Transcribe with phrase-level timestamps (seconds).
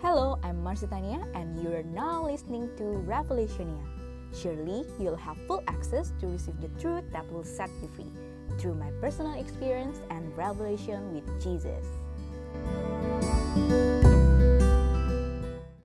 [0.00, 3.82] Hello, I'm Marcitania, and you're now listening to Revelationia.
[4.32, 8.12] Surely you'll have full access to receive the truth that will set you free
[8.60, 11.84] through my personal experience and revelation with Jesus.